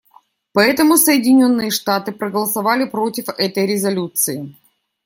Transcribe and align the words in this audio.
Поэтому 0.53 0.97
Соединенные 0.97 1.69
Штаты 1.69 2.11
проголосовали 2.11 2.85
против 2.85 3.29
этой 3.37 3.67
резолюции. 3.67 4.55